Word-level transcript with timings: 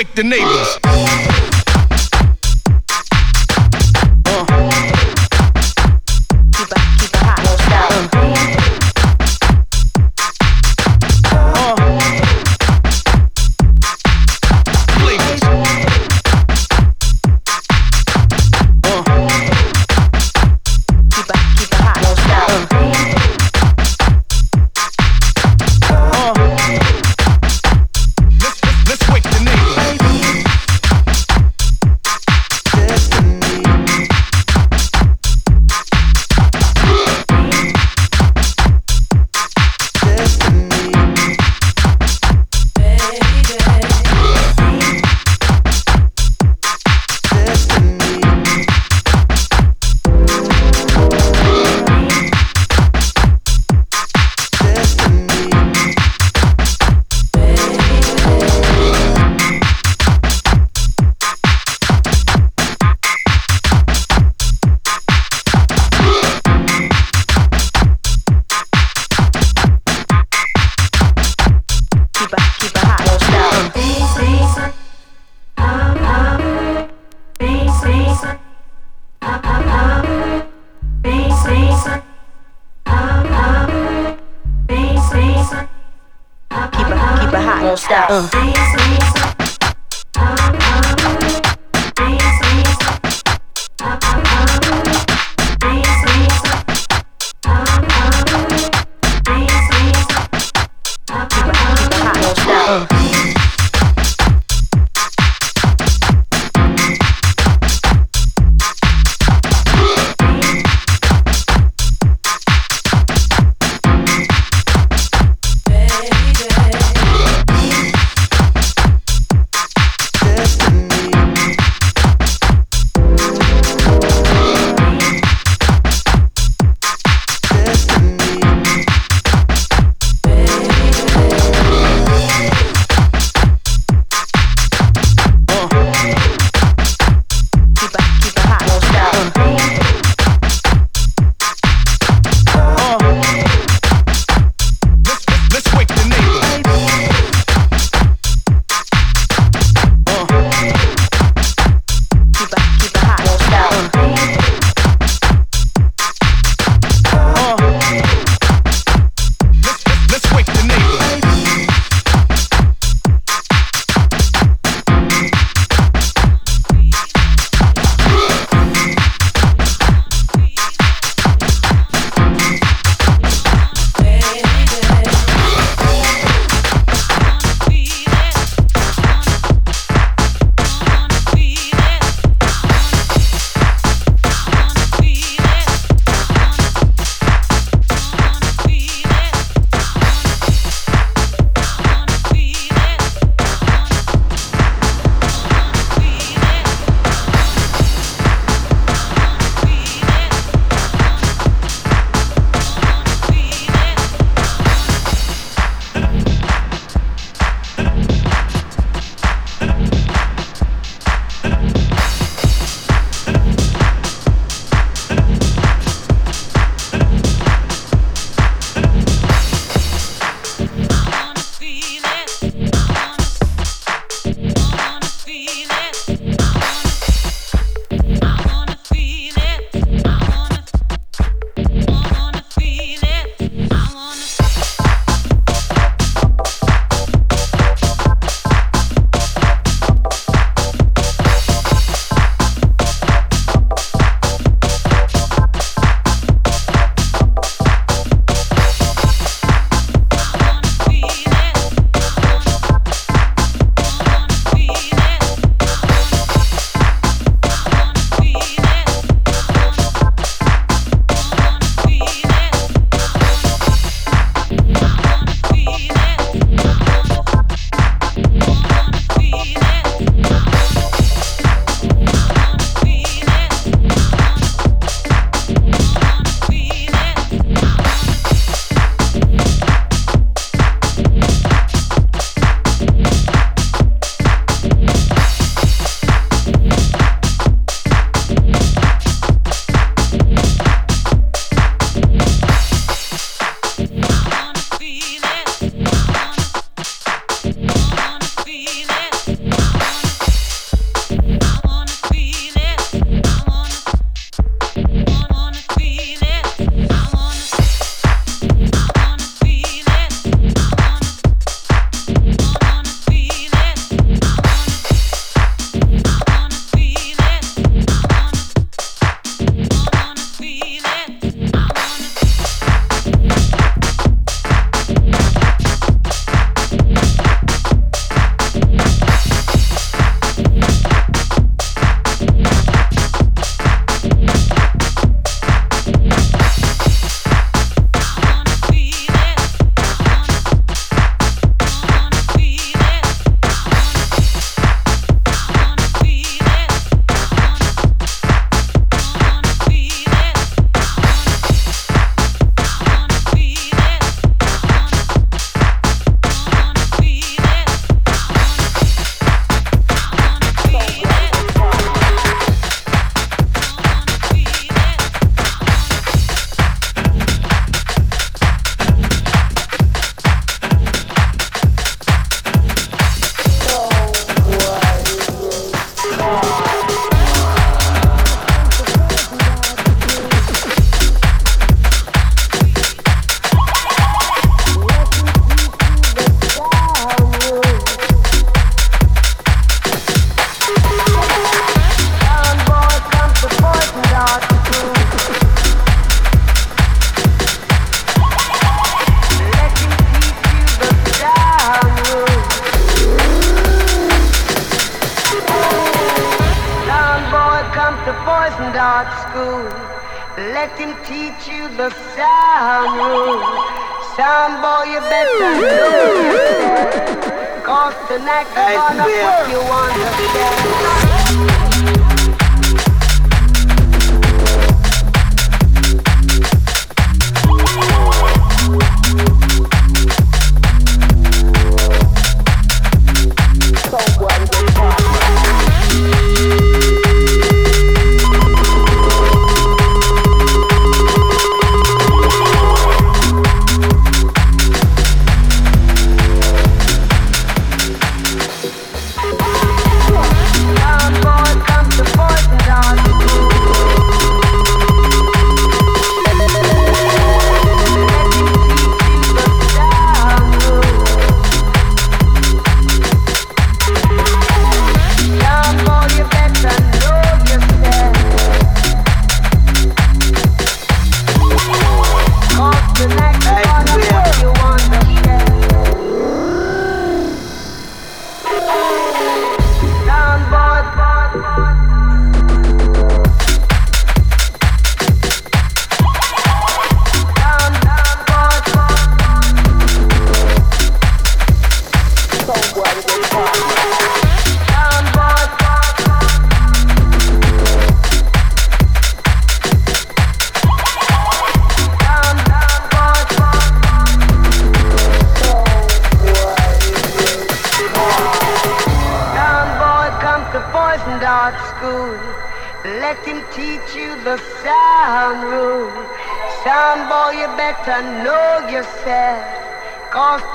wake 0.00 0.14
the 0.14 0.22
neighbors. 0.22 0.89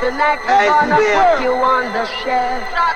Tonight 0.06 0.38
we're 0.46 0.70
gonna 0.70 0.96
put 0.98 1.42
you 1.42 1.52
on 1.52 1.92
the 1.92 2.06
shelf. 2.06 2.95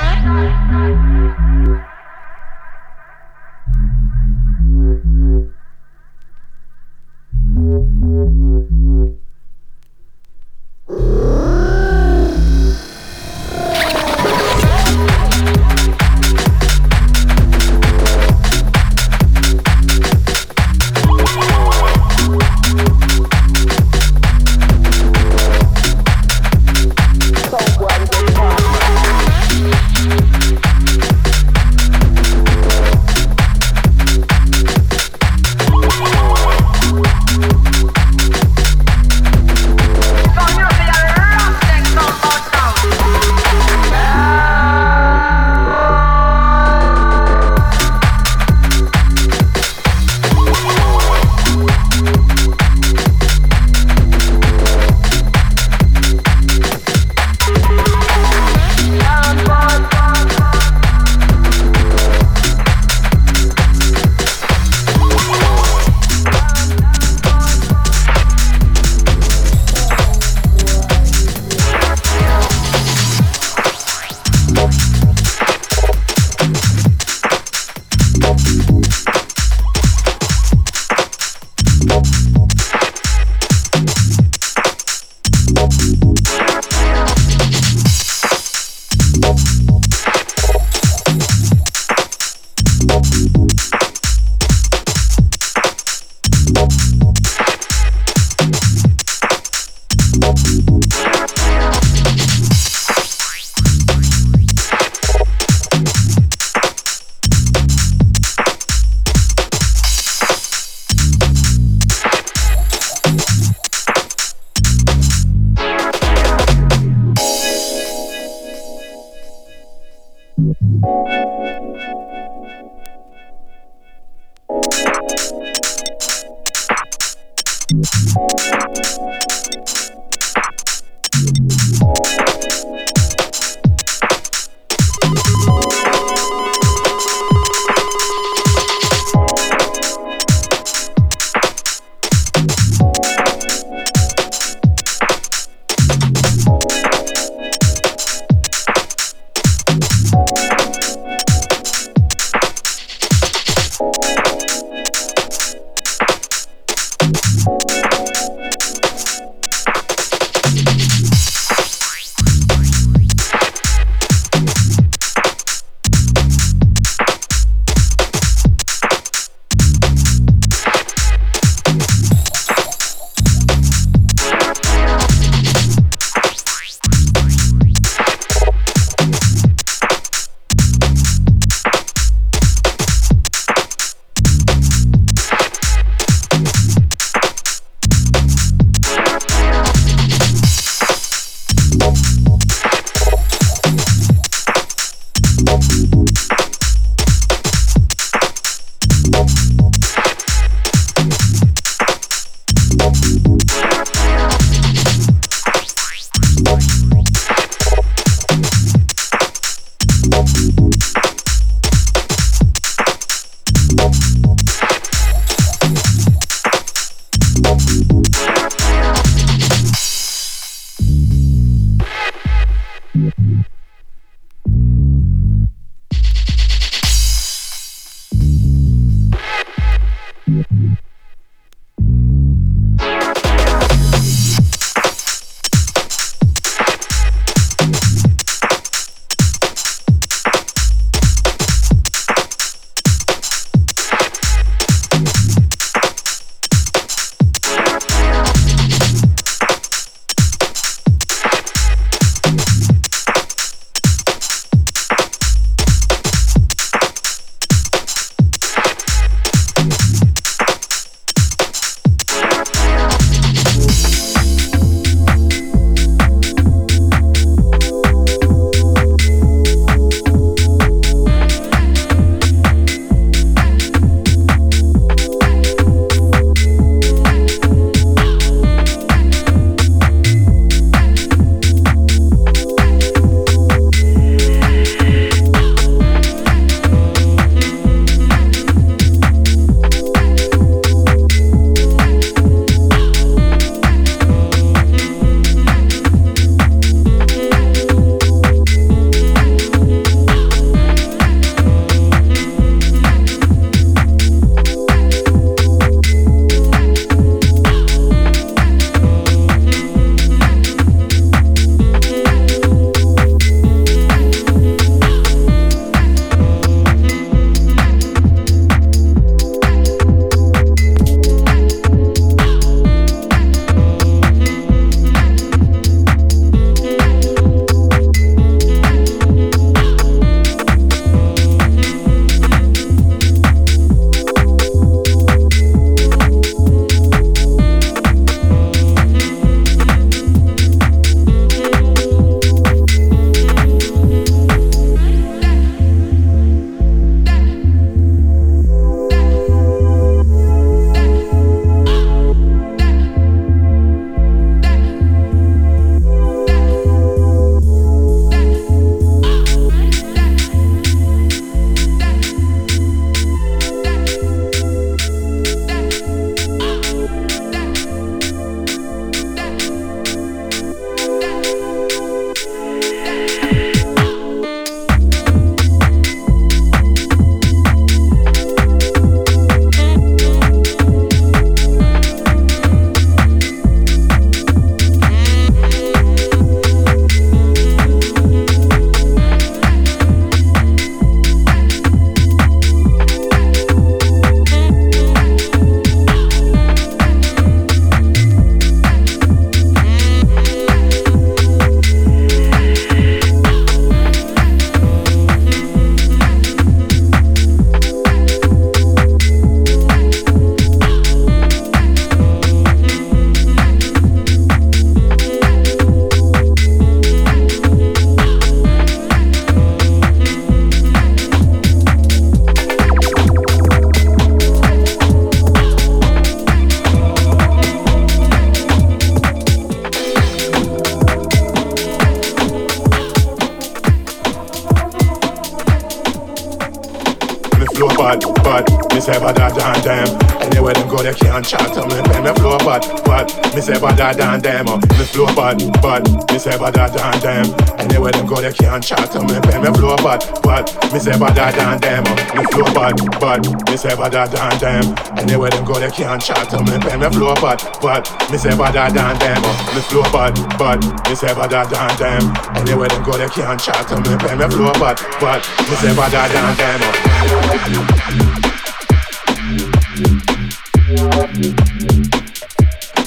Me 446.20 446.24
say 446.26 446.38
bad 446.38 446.52
than 446.54 447.00
them. 447.00 447.32
Anywhere 447.60 447.94
them 447.94 448.06
go, 448.06 448.20
they 448.20 448.34
can't 448.34 448.62
chat 448.62 448.91
to 448.91 449.00
me. 449.00 449.16
Pay 449.24 449.40
me 449.40 449.56
flow 449.56 449.78
bad, 449.78 450.04
bad. 450.22 450.52
Me 450.74 450.78
say 450.78 451.00
bad 451.00 451.16
than 451.16 451.62
them. 451.62 451.84
Me 452.12 452.24
flow 452.28 452.44
bad, 452.52 452.76
bad. 453.00 453.24
Me 453.48 453.56
say 453.56 453.74
bad 453.74 454.12
than 454.12 454.36
them. 454.38 454.76
Anywhere 455.00 455.30
them 455.30 455.46
go, 455.46 455.54
they 455.58 455.72
can't 455.72 456.02
chat 456.04 456.30
to 456.30 456.44
me. 456.44 456.60
Pay 456.60 456.76
me 456.76 456.90
flow 456.90 457.16
bad, 457.24 457.40
bad. 457.64 457.88
Me 458.12 458.18
say 458.18 458.36
bad 458.36 458.52
than 458.52 459.00
them. 459.00 459.22
Me 459.56 459.62
flow 459.72 459.88
bad, 459.96 460.12
bad. 460.38 460.60
Me 460.90 460.96
say 460.96 461.14
bad 461.16 461.32
than 461.32 461.48
them. 461.80 462.12
Anywhere 462.36 462.68
them 462.68 462.84
go, 462.84 462.98
they 462.98 463.08
can't 463.08 463.40
chat 463.40 463.66
to 463.70 463.80
me. 463.80 463.96
Pay 463.96 464.16
me 464.20 464.28
flow 464.28 464.52
bad, 464.60 464.76
bad. 465.00 465.24
Me 465.48 465.56
say 465.56 465.74
bad 465.74 465.88
than 465.88 466.36
them. 466.36 466.60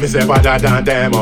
Me 0.03 0.07
say 0.09 0.27
better 0.27 0.59
than 0.59 0.85
them. 0.85 1.13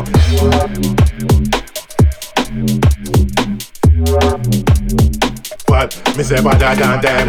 Me 6.21 6.25
say 6.25 6.43
better 6.43 6.75
than 6.75 7.01
them. 7.01 7.29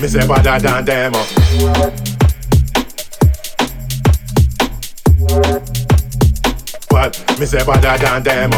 Me 0.00 0.08
say 0.08 0.26
better 0.26 0.58
than 0.58 0.84
them. 0.84 1.12
but 6.90 7.38
me 7.38 7.46
say 7.46 7.64
better 7.64 7.98
than 7.98 8.22
them. 8.24 8.50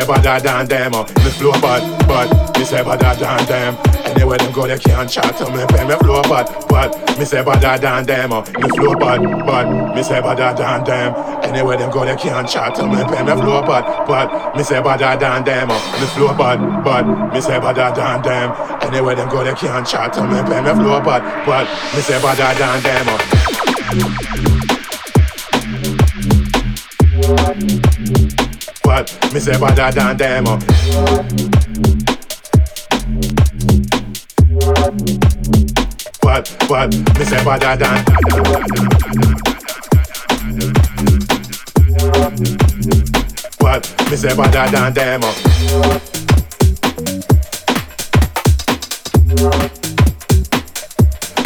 Say 0.00 0.06
better 0.06 0.40
than 0.44 0.66
them. 0.66 0.94
Uh. 0.94 1.04
Me 1.24 1.30
flow 1.30 1.52
bad, 1.52 1.82
bad. 2.06 2.58
Me 2.58 2.64
say 2.64 2.82
better 2.84 3.14
than 3.18 3.46
them. 3.46 3.76
Anywhere 4.04 4.38
them 4.38 4.52
go, 4.52 4.66
they 4.66 4.78
can't 4.78 5.08
chat 5.08 5.36
to 5.38 5.44
me. 5.50 5.64
Pay 5.68 5.86
me 5.88 5.94
flow 5.96 6.22
bad, 6.22 6.46
bad. 6.68 7.18
Me 7.18 7.24
say 7.24 7.42
better 7.42 7.78
than 7.80 8.04
them. 8.04 8.32
Uh. 8.32 8.42
Me 8.60 8.68
flow 8.76 8.94
bad, 8.94 9.20
bad. 9.46 9.96
Me 9.96 10.02
say 10.02 10.20
better 10.20 10.52
than 10.52 10.84
them. 10.84 11.14
Anywhere 11.44 11.78
them 11.78 11.90
go, 11.90 12.04
they 12.04 12.16
can't 12.16 12.48
chat 12.48 12.74
to 12.74 12.86
me. 12.86 13.02
Pay 13.08 13.22
me 13.24 13.32
flow 13.40 13.62
bad, 13.62 14.06
bad. 14.06 14.56
Me 14.56 14.62
say 14.62 14.82
better 14.82 15.16
than 15.16 15.44
them. 15.44 15.70
Uh. 15.70 16.00
Me 16.00 16.06
flow 16.12 16.34
bad, 16.36 16.84
bad. 16.84 17.32
Me 17.32 17.40
say 17.40 17.58
better 17.58 17.90
than 17.96 18.22
them. 18.22 18.52
Anywhere 18.82 19.14
them 19.14 19.28
go, 19.28 19.44
they 19.44 19.54
can't 19.54 19.86
chat 19.86 20.12
to 20.12 20.22
me. 20.22 20.42
Pay 20.42 20.60
me 20.60 20.72
flow 20.74 21.00
bad, 21.00 21.22
bad. 21.46 21.66
Me 21.94 22.00
say 22.02 22.20
better 22.20 22.52
than 22.58 22.82
them. 22.82 23.06
Uh. 23.08 24.25
Me 29.36 29.40
say 29.40 29.60
better 29.60 29.90
than 29.92 30.16
them. 30.16 30.46
Uh. 30.46 30.56
But 36.22 36.56
but 36.66 36.88
me 37.18 37.24
say 37.26 37.44
better 37.44 37.76
than. 37.76 38.04
But 43.58 44.10
me 44.10 44.16
say 44.16 44.34
better 44.34 44.70
than 44.70 44.94
them. 44.94 45.22
Uh. 45.22 45.34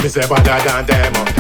Me 0.01 0.09
say 0.09 0.29
better 0.29 0.59
than 0.65 0.87
them. 0.87 1.13
Uh. 1.17 1.40